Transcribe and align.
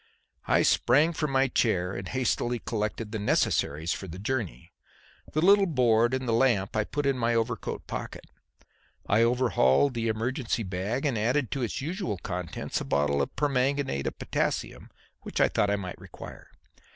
I 0.47 0.63
sprang 0.63 1.13
from 1.13 1.29
my 1.29 1.47
chair 1.47 1.93
and 1.93 2.07
hastily 2.07 2.57
collected 2.57 3.11
the 3.11 3.19
necessaries 3.19 3.93
for 3.93 4.07
the 4.07 4.17
journey. 4.17 4.71
The 5.33 5.45
little 5.45 5.67
board 5.67 6.15
and 6.15 6.27
the 6.27 6.31
lamp 6.33 6.75
I 6.75 6.85
put 6.85 7.05
in 7.05 7.19
my 7.19 7.35
overcoat 7.35 7.85
pocket; 7.85 8.25
I 9.05 9.21
overhauled 9.21 9.93
the 9.93 10.07
emergency 10.07 10.63
bag 10.63 11.05
and 11.05 11.19
added 11.19 11.51
to 11.51 11.61
its 11.61 11.81
usual 11.81 12.17
contents 12.17 12.81
a 12.81 12.85
bottle 12.85 13.21
of 13.21 13.35
permanganate 13.35 14.07
of 14.07 14.17
potassium 14.17 14.89
which 15.21 15.39
I 15.39 15.49
thought 15.49 15.69
I 15.69 15.75
might 15.75 15.99
require. 16.01 16.47